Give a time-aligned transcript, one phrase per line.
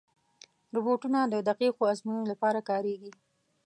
[0.75, 3.11] روبوټونه د دقیقو ازموینو لپاره کارېږي.